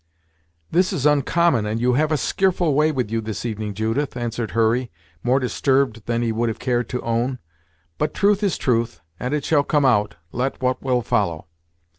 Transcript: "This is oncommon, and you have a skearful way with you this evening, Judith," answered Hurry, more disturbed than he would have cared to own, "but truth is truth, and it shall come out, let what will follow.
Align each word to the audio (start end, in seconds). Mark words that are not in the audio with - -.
"This 0.71 0.91
is 0.91 1.05
oncommon, 1.05 1.67
and 1.67 1.79
you 1.79 1.93
have 1.93 2.11
a 2.11 2.17
skearful 2.17 2.73
way 2.73 2.91
with 2.91 3.11
you 3.11 3.21
this 3.21 3.45
evening, 3.45 3.75
Judith," 3.75 4.17
answered 4.17 4.49
Hurry, 4.57 4.89
more 5.21 5.39
disturbed 5.39 6.07
than 6.07 6.23
he 6.23 6.31
would 6.31 6.49
have 6.49 6.57
cared 6.57 6.89
to 6.89 7.01
own, 7.03 7.37
"but 7.99 8.11
truth 8.15 8.41
is 8.41 8.57
truth, 8.57 8.99
and 9.19 9.31
it 9.35 9.45
shall 9.45 9.61
come 9.63 9.85
out, 9.85 10.15
let 10.31 10.59
what 10.59 10.81
will 10.81 11.03
follow. 11.03 11.45